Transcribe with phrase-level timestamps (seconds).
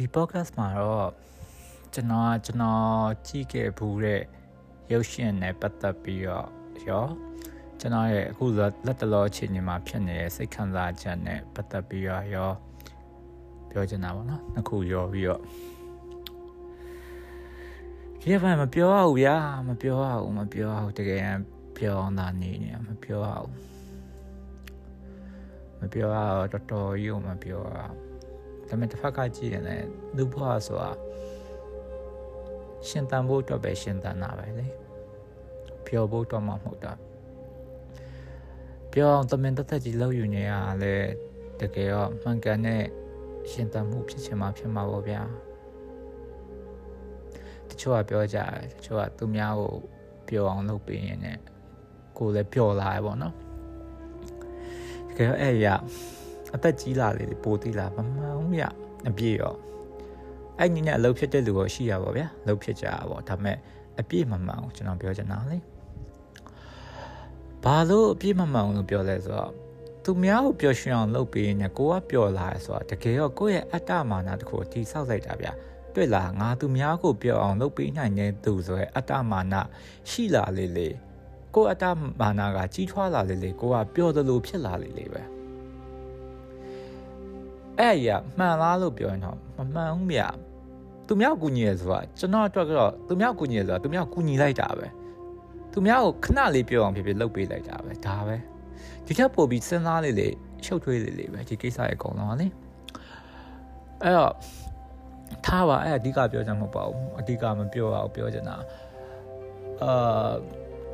[0.00, 1.10] ဒီ podcast မှာတော့
[1.94, 4.22] ကျွန်တော်ကျွန်တော်ကြည့်ခဲ့ဘူးတဲ့
[4.92, 6.48] ရုပ်ရှင်နဲ့ပတ်သက်ပြီးတော့
[6.88, 7.06] ရော
[7.80, 8.44] ကျွန်တော်ရဲ့အခု
[8.86, 12.50] လက်တလောအခြေအနေမှာဖြစ်နေတဲ့စိတ်ခံစားချက်နဲ့ပတ်သက်ပြီးတော့ရော
[13.70, 15.40] ပြောချင်တာပေါ့နော်နှစ်ခုရောပြီးတော့
[18.20, 19.36] ဒီဘက်မပြောရဘူးဗျာ
[19.68, 21.22] မပြောရဘူးမပြောရဘူးတကယ်
[21.76, 23.54] ပြောတာနေနေမပြောရဘူး
[25.80, 28.07] မပြောရတော့တော်တော်ကြီးကိုမပြောရဘူး
[28.68, 30.90] ဒါပေမဲ့တစ်ဖက်ကကြည့်ရင်လည်းလူဘွားဆိုတာ
[32.88, 34.66] ရှင်တန်ဖို့အတွက်ပဲရှင်တန်တာပဲလေ
[35.86, 36.92] ပြောဖို့တော့မှမဟုတ်တာ
[38.92, 40.52] ပြောအောင်တမင်တက်တက်ကြီးလောက်ယူနေရ
[40.82, 40.94] လဲ
[41.60, 42.82] တကယ်တော့မှန်ကန်တဲ့
[43.50, 45.22] ရှင်တန်မှုဖြစ်ချင်မှဖြစ်မှာပေါ့ဗျာ
[47.68, 49.72] တချို့ကပြောကြတယ်တချို့ကသူများကို
[50.28, 51.42] ပြောအောင်လုပ်ပေးရင်လည်း
[52.18, 53.34] ကိုယ်လည်းပြောလာရပေါ့နော်
[55.08, 55.66] တကယ်တော့အဲ့ရ
[56.54, 58.64] အသက်ကြီးလာလေပိုသေးလာမမှန်ဘူးဗျ
[59.08, 59.54] အပြည့်ရော
[60.58, 63.56] အဲ့ညီနဲ့အလုပ်ဖြစ်တဲ့လူရောရှိရပါဗျာအလုပ်ဖြစ်ကြတာပေါ့ဒါပေမဲ့
[64.00, 65.58] အပြည့်မမှန်ဘူးကျွန်တော်ပြောချင်တာလေ
[67.64, 69.52] ဘာလို့အပြည့်မမှန်ဘူးလို့ပြောလဲဆိုတော့
[70.04, 75.52] သူများကိုပျော်ရွှင်အောင်လုပ်ပေးရင်ကိုကပျော်လာရဆိုတာတကယ်တော့ကိုယ့်ရဲ့အတ္တမာနတခုကိုတိဆောက်လိုက်တာဗျာ
[75.94, 79.54] တွေ့လားငါသူများကိုပျော်အောင်လုပ်ပေးနိုင်တဲ့သူဆိုရဲအတ္တမာန
[80.10, 80.88] ရှိလာလေလေ
[81.54, 81.84] ကိုယ့်အတ္တ
[82.20, 85.37] မာနကကြီးထွားလာလေလေကိုကပျော်တယ်လို့ဖြစ်လာလေလေပဲ
[87.78, 90.34] အဲ့ရမှန်လားလို့ပြောရင်တော့မမှန်ဘူးမြတ်
[91.06, 94.86] သူများကူညီရဆိုတာကျွန်တော်အတွက်ကတော့သူများကူညီရဆိုတာသူများကူညီလိုက်တာပဲ
[95.72, 98.36] သူများကိုခဏလေးပြောအောင်ဖြစ်ဖြစ်လုပ်ပေးလိုက်တာပဲဒါပဲ
[99.06, 102.46] ဒီထက်ပိုပြီးစဉ်းစားလေးလေးရှုပ်ထွေးလေးလေးပဲဒီကိစ္စရဲ့အကုန်လုံးကလေ
[104.02, 104.32] အဲ့တော့
[105.46, 108.56] ထားပါအဲ့အဓိကပြောချင်မဟုတ်ပါဘူးအဓိကမပြောအောင်ပြောချင်တာ
[109.82, 110.30] အာ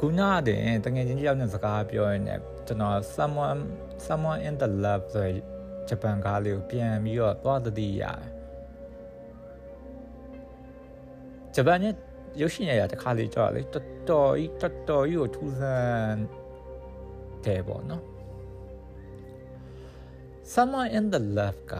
[0.00, 3.60] ခုနကတည်းကတကယ်ချင်းကြောက်တဲ့စကားပြောရင်လည်းကျွန်တော် someone
[4.06, 5.26] someone in the love ဆို
[5.88, 8.22] ဂျပန်ကားလေးကိုပြန်ပြီးတော့သွားသတိရတယ်
[11.54, 11.94] ဂျပန်နဲ့
[12.40, 16.22] ရုပ်ရှင်ရရတခါလေးကြောက်လေတော်တော်ကြီးတော်တော်ကြီးကိုထူးဆန်း
[17.44, 18.04] တယ်ပေါ့နော်
[20.52, 21.74] Someone in the love က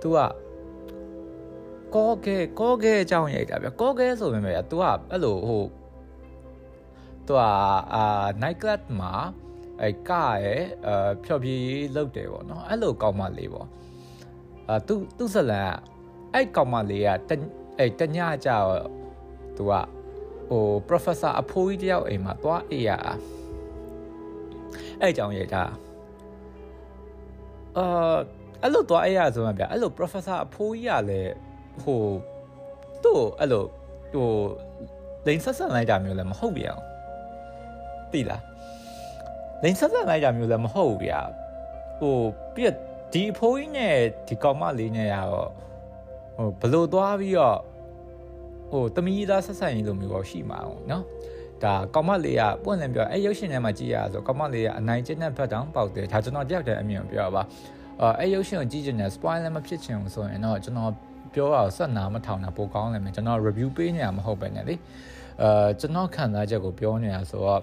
[0.00, 0.18] သူက
[1.94, 5.64] ကောကဲကောကဲအကြောင်းရိုက်တာဗျကောကဲဆိုပေမဲ့ तू ကအဲ့လိုဟို
[7.26, 7.40] तू က
[7.94, 8.04] အာ
[8.42, 9.14] night club မှာ
[9.82, 10.10] အဲက
[10.42, 10.90] ရဲ့အ
[11.24, 11.64] ဖြော်ဖြေး
[11.96, 13.68] လုပ်တယ်ပေါ့နော်အဲ့လိုကောင်းမလေးပေါ့
[14.68, 15.72] အာသူသူဇလန်
[16.34, 17.30] အဲ့ကောင်းမလေးကတ
[17.78, 18.82] အဲ့တညကြတော့
[19.56, 19.72] သူက
[20.50, 22.90] ဟို professor အဖိုးကြီးတယောက်အိမ်မှာသွားအေးရ
[25.00, 25.64] အဲ့ကြောင့်ရတာ
[27.76, 28.16] အာ
[28.62, 31.32] အဲ့လိုသွားအေးရဆိုမှဗျအဲ့လို professor အဖိုးကြီးကလည်း
[31.82, 32.02] ဟို
[33.04, 33.64] သူ့အဲ့လို
[34.12, 34.30] ဟို
[35.26, 36.84] လိန်ဆက်ဆက်လိုက်တာမျိုးလည်းမဟုတ်ပြန်အောင်
[38.12, 38.42] သိလား
[39.62, 41.20] လိန်ဆက်ဆက်လိုက်တာမျိုးလည်းမဟုတ်ဘူးဗျာ
[41.98, 42.16] ဟို
[42.54, 42.74] ပြည့်
[43.12, 43.94] ဒီအဖိုးကြီးနဲ့
[44.28, 45.50] ဒီကောင်မလေးနဲ့ရတော့
[46.36, 47.58] ဟိုဘလို့သွားပြီးတော့
[48.70, 51.04] ဟိုတမီးသားဆက်ဆံရေးလိုမျိုးတော့ရှိမှာအောင်နော်
[51.62, 57.42] ဒါကောင်မလေးကပွင့်လင်းပြောအဲ့ရုပ်ရှင်ထဲမှာကြည့်ရဆိုကောင်မလေးကအနိုင်ကျင့်တဲ့ဘက်တောင်ပေါက်တယ်ဒါကျွန်တော်တယောက်တည်းအမြင်ပြောပါ
[58.00, 60.92] အဲအဲ့ရုပ်ရှင်ကိုကြည့်ချင်တယ် spoil လည်းမဖြစ်ချင်ဘူးဆိုရင်တော့ကျွန်တော်
[61.34, 64.74] ပြောရအောင်ဆက်နာမထောင်တာပိုကောင်းတယ်မယ်ကျွန်တော် review ပေးနေတာမဟုတ်ပဲねလေ
[65.42, 67.60] အဲကျွန်တော်ခံစားချက်ကိုပြောနေတာဆိုတော့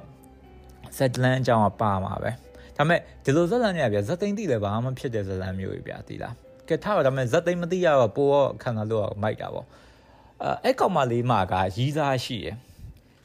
[0.98, 2.32] set land အကြောင်းကပါမှာပဲ
[2.78, 6.34] ဒါပေမဲ့ဒီလိုဇက်လန်တွေကဗျဇက်သိန်းတိလည်းဘာမှဖြစ်တဲ့ဇက်လန်မျိုးကြီးဗျာသိလား
[6.68, 9.66] ကဲထားတော့ဒါပေမဲ့ဇက်သိန်းမသိရတော့ပိုတော့ခံစားလို့မိုက်တာပေါ့
[10.44, 12.56] အဲအဲ့ကောင်မလေးမှာကရီးစားရှိရယ်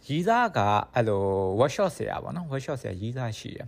[0.09, 0.59] ရီးစားက
[0.95, 1.23] အဲ့လို
[1.61, 3.67] workshop ဆရာပေါ့နော် workshop ဆရာရီးစားရှိရယ်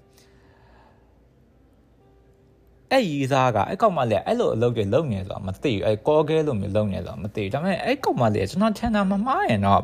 [2.90, 9.82] အဲ့ရီးစားကအဲ့ကောင်မလေးအဲ့လိုအလုပ်တွေလုပ်နေဆိုတော့မသိဘူးအဲ့ကောကဲလိုမျိုးလုပ်နေဆိုတော့မသိဘူးဒါပေမဲ့အဲ့ကောင်မလေးကျွန်တော်ထင်တာမမှားရင်တော့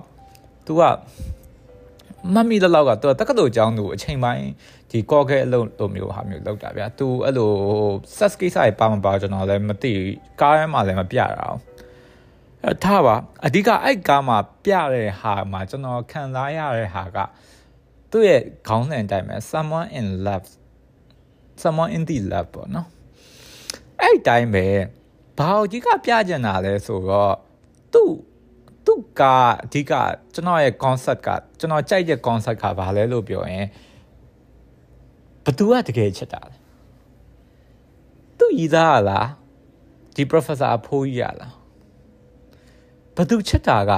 [0.67, 0.83] तू က
[2.35, 4.47] မမီတလောက်ကသူတက္ကသိုလ်ကျောင်းသူအချိန်ပိုင်း
[4.91, 7.51] ဒီကော့ကဲအလုပ်လိုမျိုးဟာမျိုးလောက်တာဗျာသူအဲ့လို
[8.17, 9.93] set ကိစ္စတွေပါမပါကျွန်တော်လည်းမသိ
[10.41, 11.59] ကားထဲမှာလည်းမပြတာအောင်
[12.65, 13.15] အဲထားပါ
[13.47, 17.19] အဓိကအဲ့ကားမှာပြတဲ့ဟာမှာကျွန်တော်ခံစားရတဲ့ဟာက
[18.11, 20.49] သူ့ရဲ့ခေါင်းစဉ်အတိုင်းပဲ someone in love
[21.63, 22.89] someone in the love ပေါ့နော်
[24.01, 24.67] အဲ့တိုင်းပဲ
[25.39, 27.35] ဘာအဓိကပြကြတာလဲဆိုတော့
[27.93, 28.13] သူ့
[28.91, 29.23] သူ့က
[29.65, 29.93] အဓိက
[30.35, 31.29] ကျွန်တော်ရဲ့ concept က
[31.59, 33.67] ကျွန်တော်ကြိုက်တဲ့ concept ကဘာလဲလို့ပြောရင်
[35.45, 36.57] ဘသူကတကယ်ချစ်တာလဲ
[38.39, 39.29] သူ့ရည်သားလား
[40.15, 41.55] ဒီ professor အဖိုးကြီးရလား
[43.17, 43.93] ဘသူချစ်တာက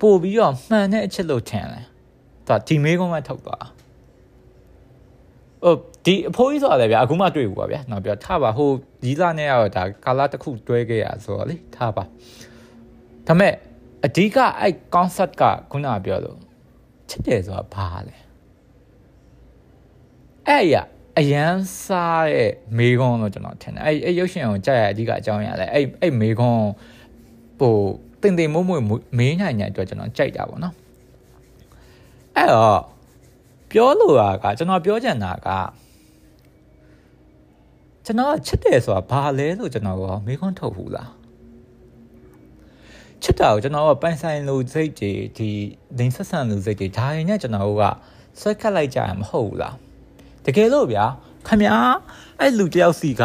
[0.00, 1.80] ပို့ပြီးတော့မှန်တဲ့အချစ်လို့ထင်လဲ
[2.48, 3.66] သူဒီမေးခွန်းမှထုတ်သွား
[5.64, 8.70] ဟုတ်ဒီအဖိုးကြီးဆိုတာလည်းဗျာအခုမှတွေ့ဘူးပါဗျာနော်ပြောထားပါဟို
[9.04, 12.04] ရီးသားနဲ့ကတော့ဒါကာလာတစ်ခုတွဲခဲ့ရဆိုတော့လေထားပါ
[13.26, 13.54] ဒါမဲ့
[14.04, 16.38] အဓိကအဲ့ concept ကခုနပြောလို့
[17.08, 18.16] ချစ်တယ်ဆိုတာဘာလဲ
[20.48, 20.76] အဲ့ရ
[21.18, 21.54] အအရန်
[21.84, 26.60] စားရဲ့မေကွန်လို့ကျွန်တော်ထင်တယ်အဲ့အဲ့ရုပ်ရှင်ကိုကြက်ရအဓိကအကြောင်းရလဲအဲ့အဲ့မေကွန်
[27.58, 27.76] ဟို
[28.22, 28.74] တင်တင်မွမွ
[29.18, 30.74] မေးနိုင်တဲ့အတွက်ကျွန်တော်ကြိုက်တာပေါ့နော်
[32.36, 32.80] အဲ့တော့
[33.70, 35.48] ပြောလို့တာကကျွန်တော်ပြောချင်တာက
[38.04, 41.10] ကျွန်တော်ချစ်တယ်ဆိုတာဘာလဲလို့ကျွန်တော်ကမေးခွန်းထုတ်ဘူးလား
[43.22, 45.50] ချစ်တာကိုကျွန်တော်ကပိုင်ဆိုင်လို့စိတ်တွေဒီ
[45.98, 47.82] ဒင်းဆက်ဆန်လို့စိတ်တွေဒါရင်နဲ့ကျွန်တော်က
[48.40, 49.76] ဆွဲခတ်လိုက်ကြရမဟုတ်ဘူးလား
[50.44, 51.04] တကယ်လို့ဗျာ
[51.48, 51.76] ခမညာ
[52.40, 53.22] အဲ့လူတယောက်စီက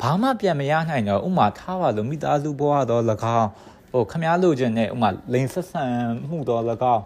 [0.00, 3.02] ဘာမှပြန်မရနိုင်တော့ဥမာထားပါလို့မိသားစုဘဝတော့၎
[3.38, 3.48] င်း
[3.90, 5.92] ဟိုခမညာလို့ခြင်းနဲ့ဥမာလိန်ဆက်ဆန်
[6.28, 6.62] မှုတော့၎
[6.94, 7.04] င်း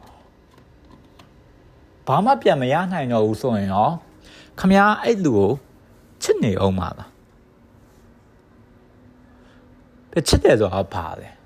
[2.07, 3.89] ဘာမှပြန်မရနိုင်တော့ဘူးဆိုရင်ရော
[4.61, 5.51] ခမညာအဲ့လူကို
[6.23, 7.11] ချစ်နေအောင်ပါလား
[10.29, 11.40] ချစ်တယ်ဆိုတာဘာလဲ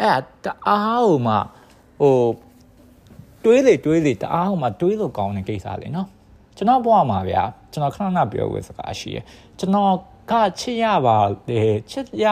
[0.00, 1.34] အဲ့တအားဟိုမှ
[2.00, 2.16] ဟို
[3.44, 6.08] တွေးလေတွေးလေတအားဟိုမှတွေးလို့ကောင်းတဲ့ကိစ္စလေနော်
[6.56, 7.42] ကျွန်တော်ဘဝမှာဗျာ
[7.72, 9.18] ကျွန်တော်ခဏခဏပြောဝယ်စကားရှိရ
[9.58, 9.92] ကျွန်တော်
[10.30, 11.16] ကချစ်ရပါ
[11.48, 11.60] လေ
[11.90, 12.24] ချစ်ရ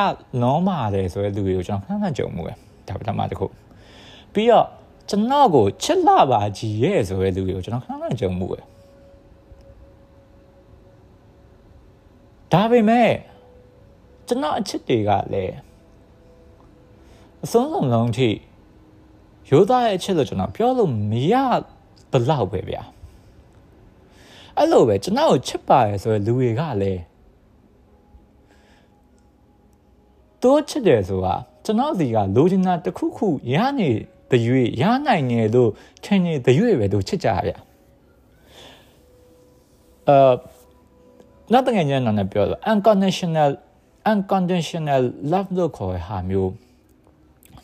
[0.42, 2.52] လုံးပါတယ်ဆိုတဲ့လူတွေကိုကျွန်တော်ခဏခဏကြုံမှုပဲ
[2.88, 3.46] ဒါပထမတစ်ခု
[4.32, 4.66] ပြီးတော့
[5.10, 8.60] ကျွန်တော်ကိုချစ်လာပါကြီးရဲ့ဆိုတဲ့လူတွေကိုကျွန်တော်ခဏခဏကြုံမှုပဲ
[12.52, 13.10] ဒါပေမဲ့
[14.28, 15.54] ကျွန်တော်အချစ်တွေကလည်း
[17.44, 18.28] အဆုံးစုံလုံးထိ
[19.50, 21.34] ရိုးသားရဲ့အချစ်လို့ကျွန်တော်ပြောလို့မရ
[22.10, 22.82] ဘလောက်ပဲဗျာ
[24.56, 27.02] အဲ့လိုပဲကျွန်တော်ကိုချစ်ပါရယ်ဆိုရယ်လူတွေကလည်း
[30.42, 31.34] တိုးချစ်တယ်ဆိုတာ
[31.64, 33.90] ကျွန်တော်စီကလိုချင်တာတစ်ခုခုရနေ
[34.30, 35.70] တရွေရနိုင်နေလို့
[36.04, 37.58] ထင်နေတရွေပဲတို့ချစ်ကြဗျာ
[40.08, 40.32] အာ
[41.52, 43.50] နောက်တကယ်ညနေပြောလို့ unconditional
[44.10, 45.02] unconditional
[45.32, 46.52] love လို့ခေါ်တဲ့ဟာမျိုး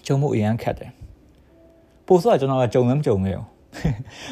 [0.06, 0.92] ကြုံမှုအရန်ခက်တယ်
[2.06, 3.46] ပို့ဆိုကျွန်တော်ကကြုံလည်းမကြုံခဲ့ဘူး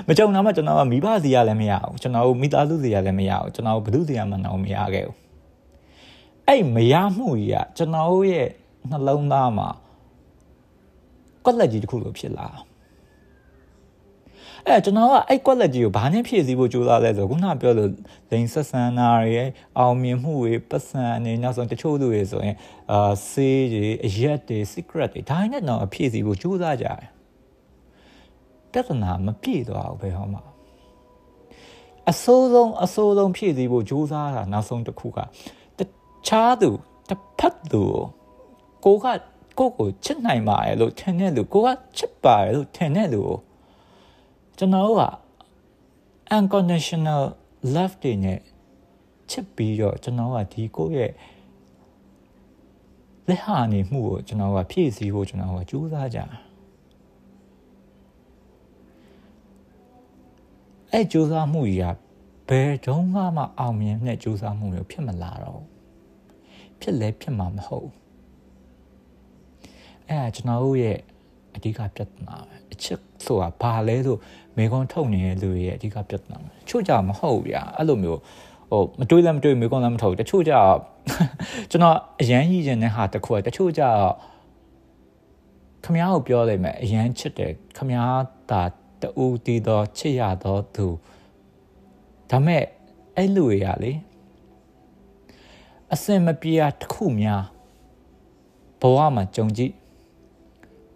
[0.08, 5.17] မကြုံတော့မှကျွန်တော်ကမိဘစီရလည်းမရဘူးကျွန်တော်မိသားစုစီရလည်းမရဘူးကျွန်တော်ဘယ်သူစီရမှတော့မရခဲ့ဘူး
[6.49, 8.49] အဲ့မရမှုကြီးကကျွန်တော်ရဲ့
[8.90, 9.69] နှလုံးသားမှာ
[11.44, 12.49] ကွက်လက်ကြီးတစ်ခုလိုဖြစ်လာ
[14.67, 17.91] အဲ့ကျွန်တော်ကအဲ့ကွက်လက်ကြီးကိုဘာနဲ့ဖြည့်ဆည်းဖို့ကြိုးစားလဲဆိုခုနပြောလို့
[18.31, 19.45] လိန်ဆက်ဆန်နာတွေ
[19.79, 22.57] အောင်မြင်မှုတွေပတ်စံနေနောက်ဆုံးတချို့လူတွေဆိုရင်
[22.93, 27.01] အာဆေးတွေအရက်တွေ secret တွေဒါနဲ့တော့ဖြည့်ဆည်းဖို့ကြိုးစားကြတယ်
[28.73, 30.43] ပြဿနာမပြည့်သွားဘူးဘယ်ဟောမှာ
[32.11, 35.19] အစိုးဆုံးအစိုးဆုံးဖြည့်ဆည်းဖို့ကြိုးစားတာနောက်ဆုံးတစ်ခုက
[35.79, 35.81] တ
[36.27, 36.71] ခြားသူ
[37.09, 37.85] တစ်ဖက်သူ
[38.85, 39.07] ကိုက
[39.59, 43.39] ကိုကိုချစ်နိုင်ပါရဲ့လို့ထင်တဲ့လူကိုကချစ်ပါရဲ့လို့ထင်တဲ့လူကို
[44.62, 45.03] ကျွန်တော်က
[46.37, 47.23] unconditional
[47.75, 48.39] love တွေနဲ့
[49.31, 51.12] ချစ်ပြီးတော့ကျွန်တော်ကဒီကိုရဲ့
[53.29, 56.19] လက်ဟာနေမှုကိုကျွန်တော်ကဖြည့်ဆည်းဖို့ကျွန်တော်ကကြိုးစားကြ
[60.93, 61.85] အဲ့ကြိုးစားမှုကြီးက
[62.49, 65.62] ဘယ်တုန်းကမှအောင်မြင်တဲ့ကြိုးစားမှုမျိုးဖြစ်မလာတော့
[66.81, 67.91] ဖြစ်လဲဖြစ်မှာမဟုတ်
[70.09, 70.99] အဲ့ဒါကျွန်တော်တို့ရဲ့
[71.56, 74.17] အဓိကပြဿနာပဲအချစ်ဆိုတာဘာလဲဆို
[74.56, 78.20] မေခွန်ထုတ်နေတဲ့လူရဲ့အဓိကပြဿနာပဲချို့ကြမဟုတ်ဗျာအဲ့လိုမျိုး
[78.70, 80.55] ဟိုမတွေးလည်းမတွေးမေခွန်လည်းမထုတ်တချို့ကြ
[81.70, 83.82] ကျွန်တော်အရန်ကြီးခြင်းတဲ့ဟာတခုတချို့ကြ
[85.85, 88.05] ခမ ्या ကိုပြောလိုက်မယ်အရန်ချစ်တယ်ခမ ्या
[88.50, 88.62] တာ
[89.00, 90.87] တူတည်သောချစ်ရသောသူ
[92.31, 92.62] ဒါမဲ့
[93.17, 93.93] အဲ့လူတွေကလေ
[95.93, 97.42] အစင်မပြေတာတစ်ခုများ
[98.80, 99.73] ဘဝမှာကြုံကြည့်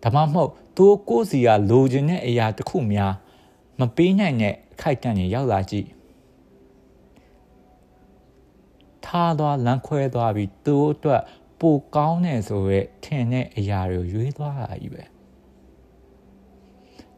[0.05, 3.13] ဒါမှမဟုတ်သူကိုယ်စီကလိုချင်တဲ့အရာတစ်ခုများ
[3.79, 5.89] မပေးနိုင်တဲ့ခိုက်တန့်ရင်ရောက်လာကြည့်
[9.05, 11.23] ထားသွားလမ်းခွဲသွားပြီးသူ့အတွက်
[11.61, 15.03] ပိုကောင်းတယ်ဆိုရဲထင်တဲ့အရာတွေကိုရွေးသွားတာကြီးပဲ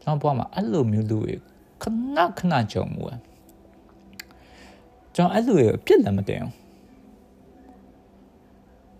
[0.01, 1.33] ကျွန်တော်ဘွားမှာအဲ့လိုမျိုးလူတွေ
[1.81, 1.83] ခ
[2.15, 3.19] ဏခဏကြုံမှုอ่ะ
[5.15, 6.53] ကျွန်တော်အဲ့လိုရအပြစ်လည်းမတင်ဘူး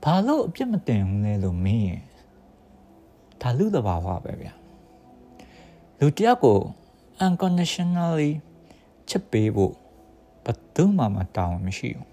[0.04, 2.02] ဘာလို့အပြစ်မတင်ဘူးလဲလို့မင်းရင်
[3.42, 4.54] ဒါလူတဘာဝပဲဗျာ
[6.00, 6.60] လူတယောက်ကို
[7.26, 8.32] unconditionally
[9.10, 9.74] ချစ်ပေးဖို့
[10.46, 12.10] ဘယ်သူမှမတောင်းမရှိဘူး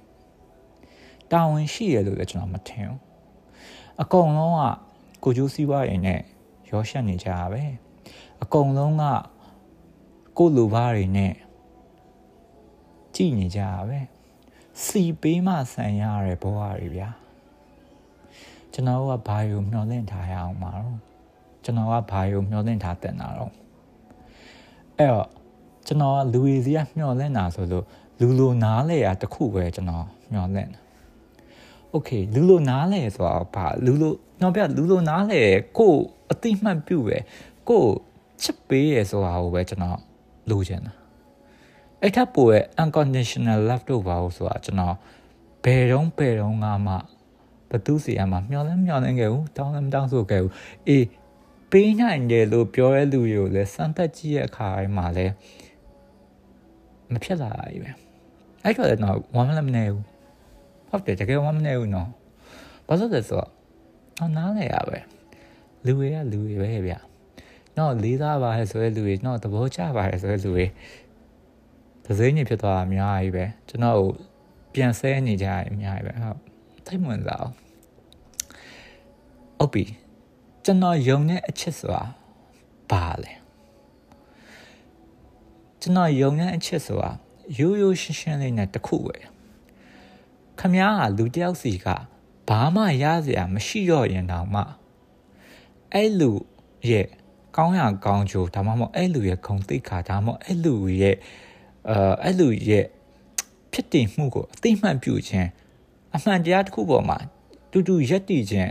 [1.31, 3.01] တာဝန်ရှိရလို့လည်းကျွန်တော်မထင်ဘူး
[4.03, 4.63] အကုန်လုံးက
[5.23, 6.21] ကိုကျိုးစည်းဝါးရင်နဲ့
[6.71, 7.63] ရောရှက်နေကြတာပဲ
[8.43, 9.05] အကုန်လုံးက
[10.39, 11.33] ကိုလူဘာတွေနဲ့
[13.15, 13.99] ကြည်နေကြတာပဲ
[14.83, 17.09] စီပေးမှဆန်ရတဲ့ဘဝတွေဗျာ
[18.73, 21.14] ကျွန်တော်ကဘာယူမျောလင့်ထားရအောင်မှာတော့
[21.64, 23.52] ကျွန်တော်ကဘာယူမျောလင့်ထားတင်တာတော့
[24.98, 25.28] အဲ့တော့
[25.88, 27.86] ကျွန်တော်ကလူရီစီကမျောလင့်တာဆိုလို့
[28.20, 30.70] လူလိုနားလေရတခုပဲကျွန်တော်မျောလင့်
[31.92, 35.42] โอเคလူလိုနားလေဆိုတာဘာလူလိုတော့ပြလူလိုနားလေ
[35.78, 35.94] ကို
[36.32, 37.18] အတိမှတ်ပြုပဲ
[37.70, 37.84] ကို
[38.42, 40.00] ချစ်ပေးရဆိုတာကိုပဲကျွန်တော်
[40.50, 40.94] လိုချင်တာ
[42.02, 44.96] အဲ့ထပ်ပိုရဲ့ unconditional love တို့ပါလို့ဆိုတာကျွန်တော်
[45.64, 46.96] ဘယ်တော့ဘယ်တော့မှ
[47.72, 50.54] ဘသူစီအမှမျောလဲမျောလဲခဲ့ဘူးတောင်းလည်းမတောင်းဆိုခဲ့ဘူး
[50.88, 51.06] အေး
[51.77, 55.35] ပေးနိုင်တယ်လို့ပြောတဲ့လူတွေကိုလည်းစမ်းသပ်ကြည့်ရအခါတိုင်းမှာလည်း
[57.13, 57.91] မဖြစ်လာဘူးပဲ
[58.65, 60.03] အဲ့တော့လည်းတော့ဝမ်းမလည်းမနေဘူး
[60.89, 62.09] ဟုတ်တယ်တကယ်ဝမ်းမနေဘူးနော်
[62.87, 63.51] ဘာလို့လဲဆိုတော့
[64.19, 64.99] အော်နားလေရပဲ
[65.85, 66.95] လူတွေကလူတွေပဲဗျ
[67.77, 70.67] နော်လေးစားပါရဲ့ဆိုတဲ့လူတွေနော်သဘောကျပါရဲ့ဆိုတဲ့လူတွေ
[72.05, 73.99] ဒဇိန်းကြီးဖြစ်သွားတာအများကြီးပဲကျွန်တော်
[74.75, 76.39] ပြန်ဆဲနေကြရအများကြီးပဲဟုတ်
[76.87, 77.55] သိမဝင်စားအောင်
[79.59, 79.85] ဟုတ်ပြီ
[80.65, 82.03] ကျွန်တော်ယုံတဲ့အချစ်ဆိုတာ
[82.91, 83.33] ဘာလဲ
[85.81, 87.11] ကျွန်တော်ယုံတဲ့အချစ်ဆိုတာ
[87.59, 89.17] ရိုးရိုးရှင်းရှင်းလေးနဲ့တခုပဲ
[90.59, 91.87] ခမားကလူတယောက်စီက
[92.49, 94.63] ဘာမှရစရာမရှိတော့ရင်တောင်မှ
[95.93, 96.33] အဲ့လူ
[96.91, 97.07] ရဲ့
[97.57, 101.17] ကောင်းရကောင်းချိုးဒါမှမဟုတ်အဲ့လူရဲ့ဂုံတိတ်ခါဒါမှမဟုတ်အဲ့လူရဲ့
[101.89, 102.87] အဲအဲ့လူရဲ့
[103.73, 105.49] ဖြစ်တည်မှုကိုအသိမှတ်ပြုခြင်း
[106.15, 107.19] အမှန်တရားတစ်ခုပေါ်မှာ
[107.71, 108.71] တူတူရက်တည်ခြင်း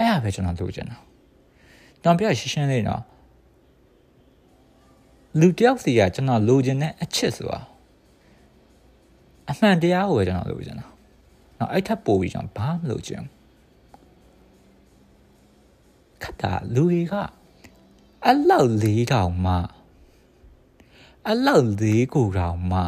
[0.00, 0.96] အဲ့ဒါပဲကျွန်တော်လုပ်ချင်တာ
[2.02, 3.02] တောင်ပြရှင်းရှင်းလေးနော်
[5.40, 7.60] လူတယောက်စီကကျွန်တော်လိုချင်တဲ့အချစ်ဆိုတာ
[9.50, 10.86] အမှန်တရားကိုပဲကျွန်တော်လိုချင်တာ
[11.58, 13.22] နော်အဲ့ထပ်ပို့ပြီးကျွန်တော်ဘာမှမလိုချင်
[16.22, 17.14] ခတ်တာလူတွေက
[18.26, 19.54] အလောက်လေးတောင်မှ
[21.28, 22.80] အလောက်လေးကိုတောင်မှ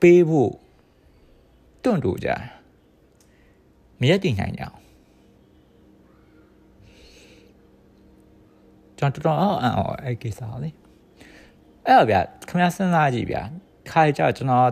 [0.00, 0.52] ပေးဖို့
[1.82, 2.28] တွန့်တူကြ
[4.00, 4.78] မရက်တည်နိုင်ကြအောင်
[8.98, 10.70] ကျွန်တော်တော်အောင်အောင်အဲ့ကိစ္စလေ
[11.86, 13.42] အဲ့တော့ဗျာခင်ဗျားစဉ်းစားကြည့်ဗျာ
[13.90, 14.70] ခါကြကျွန်တော်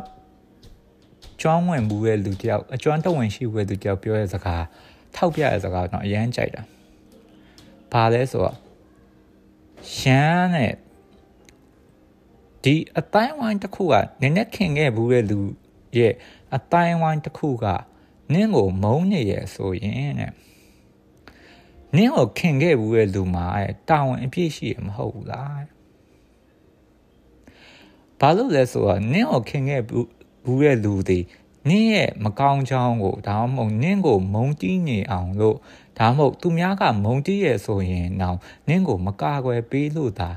[1.40, 4.64] ကျွမ်းဝင်မှုရဲ့လူတယောက်အကျွမ်းတဝင်ရှိမှုရဲ့လူတယောက်ပြောတဲ့စကား
[5.16, 6.62] ထောက်ပြတဲ့စကားတော့အရန်ကြိုက်တာ
[7.92, 8.56] ဘာလဲဆိုတော့
[9.96, 10.74] ရှမ်းနဲ့
[12.64, 15.38] ဒီအတိုင်းဝိုင်းတစ်ခုကနည်းနည်းခင်ခဲ့ဘူးတဲ့လူ
[15.98, 16.14] ရဲ့
[16.54, 17.66] အတိုင်းဝိုင်းတစ်ခုက
[18.32, 20.32] နင်းကိုမုန်းနေရဲ့ဆိုရင်တဲ့
[21.96, 23.46] နင်းကိုခင်ခဲ့ဘူးတဲ့လူမှာ
[23.88, 25.62] တာဝန်အပြည့်ရှိရမဟုတ်ဘူးလား
[28.20, 29.82] ဘာလို့လဲဆိုတော့နင်းကိုခင်ခဲ့
[30.44, 31.18] ဘူးတဲ့လူတွေ
[31.68, 35.56] နင်းရဲ့မကောင်းချောင်းကိုဒါမှမဟုတ်နင်းကိုမုန်းတီးနေအောင်လို့
[35.98, 40.30] ဒါမှမဟုတ်သူများကမုန်းတီးရဲ့ဆိုရင်တော့နင်းကိုမကာကွယ်ပေးလို့ဒါ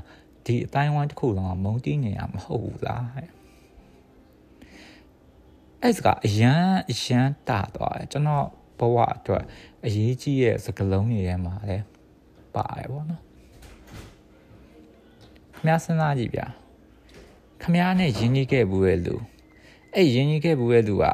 [0.46, 3.41] ဒီအတိုင်းဝိုင်းတစ်ခုလုံးကမုန်းတီးနေရမဟုတ်ဘူးလား
[5.82, 8.46] အဲ့စကအရန်အရန်တာသွားတယ်ကျွန်တော်
[8.78, 9.44] ဘဝအတွက်
[9.84, 11.84] အရေးကြီးရဲ့စကလုံးတွေထဲမှာလည်း
[12.54, 13.22] ပါတယ်ပေါ့နော်
[15.56, 16.46] ခမစဉ်းစားကြည့်ဗျာ
[17.62, 19.14] ခမနဲ့ယဉ်ကြီးခဲ့ဘူးရဲ့လူ
[19.94, 21.04] အဲ့ယဉ်ကြီးခဲ့ဘူးရဲ့လူက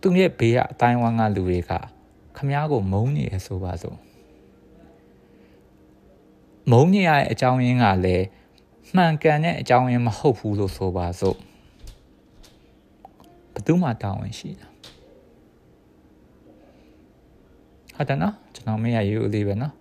[0.00, 1.70] သူ့ရဲ့ဘေးကအတိုင်းဝမ်းကလူတွေက
[2.36, 3.98] ခမကိုမုန်းနေရဆိုပါစို့
[6.70, 8.26] မုန်းနေရတဲ့အကြောင်းရင်းကလည်း
[8.94, 11.38] မှန်ကန်တဲ့အကြောင်းရင်းမဟုတ်ဘူးလို့ဆိုပါစို့
[13.57, 14.67] ဘယ်သူမှတောင်းဝင်ရှိတာ
[17.95, 19.73] ဟုတ်တယ်နော်ကျွန်တော်မရရိုးလေးပဲနော်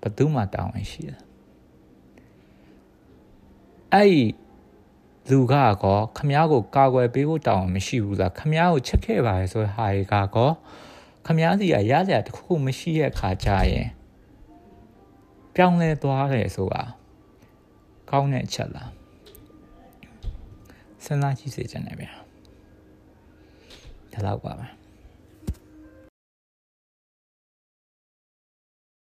[0.00, 1.18] ဘယ်သူမှတောင်းဝင်ရှိတာ
[3.92, 4.22] အဲ့ဒီ
[5.30, 10.50] လူကကောခမ ्या ကိုကာကွယ်ပေးဖို့တောင်းမရှိဘူးလားခမ ्या ကိုချက်ခဲ့ပါလေဆိုတဲ့ဟာတွေကကော
[11.26, 13.88] ခမ ्या စီကရစရာတခုမရှိတဲ့ခါကြရင်
[15.54, 16.82] ပြောင်းလဲသွားတယ်ဆိုတာ
[18.10, 18.90] ကောင်းတဲ့အချက်လား
[21.04, 22.12] စဉ်းစားကြည့်စေချင်တယ်ဗျာ
[24.13, 24.67] ဒါတော့ပါပဲ